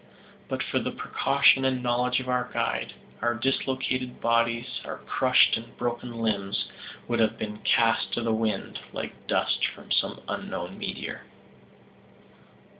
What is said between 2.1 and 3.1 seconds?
of our guide,